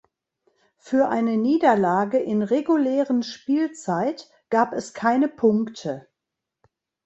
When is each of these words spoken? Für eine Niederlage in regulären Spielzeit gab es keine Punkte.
Für 0.79 1.09
eine 1.09 1.37
Niederlage 1.37 2.17
in 2.17 2.41
regulären 2.41 3.21
Spielzeit 3.21 4.31
gab 4.49 4.73
es 4.73 4.95
keine 4.95 5.27
Punkte. 5.27 6.07